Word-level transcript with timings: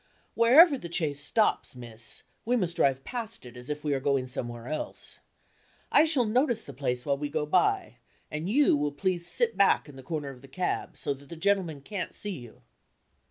"Wherever 0.33 0.79
the 0.79 0.91
chaise 0.91 1.19
stops, 1.19 1.75
miss, 1.75 2.23
we 2.43 2.55
must 2.55 2.75
drive 2.75 3.03
past 3.03 3.45
it 3.45 3.55
as 3.55 3.69
if 3.69 3.83
we 3.83 3.91
were 3.91 3.99
going 3.99 4.25
somewhere 4.25 4.67
else. 4.67 5.19
I 5.91 6.05
shall 6.05 6.25
notice 6.25 6.61
the 6.63 6.73
place 6.73 7.05
while 7.05 7.19
we 7.19 7.29
go 7.29 7.45
by; 7.45 7.97
and 8.31 8.49
you 8.49 8.75
will 8.75 8.91
please 8.93 9.27
sit 9.27 9.55
back 9.55 9.87
in 9.87 9.97
the 9.97 10.01
corner 10.01 10.29
of 10.31 10.41
the 10.41 10.47
cab 10.47 10.97
so 10.97 11.13
that 11.13 11.29
the 11.29 11.35
gentleman 11.35 11.81
can't 11.81 12.15
see 12.15 12.31
you." 12.39 12.63